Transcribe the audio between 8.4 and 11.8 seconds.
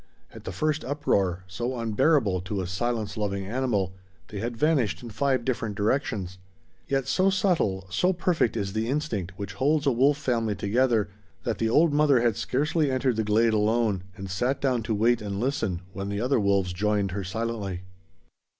is the instinct which holds a wolf family together that the